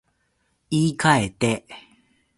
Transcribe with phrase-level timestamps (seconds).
[0.71, 1.65] 言い換えて